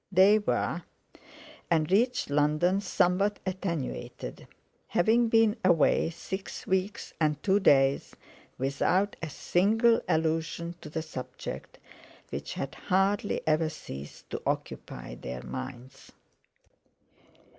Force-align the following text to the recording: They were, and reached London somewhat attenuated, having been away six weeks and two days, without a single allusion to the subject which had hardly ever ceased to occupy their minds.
They 0.11 0.39
were, 0.39 0.81
and 1.69 1.91
reached 1.91 2.31
London 2.31 2.81
somewhat 2.81 3.37
attenuated, 3.45 4.47
having 4.87 5.29
been 5.29 5.57
away 5.63 6.09
six 6.09 6.65
weeks 6.65 7.13
and 7.21 7.37
two 7.43 7.59
days, 7.59 8.15
without 8.57 9.15
a 9.21 9.29
single 9.29 10.01
allusion 10.09 10.73
to 10.81 10.89
the 10.89 11.03
subject 11.03 11.77
which 12.31 12.55
had 12.55 12.73
hardly 12.73 13.41
ever 13.47 13.69
ceased 13.69 14.27
to 14.31 14.41
occupy 14.43 15.13
their 15.13 15.43
minds. 15.43 16.11